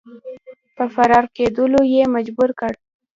[0.75, 2.73] په فرار کېدلو یې مجبور کړ.